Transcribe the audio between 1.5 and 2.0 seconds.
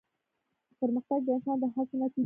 د هڅو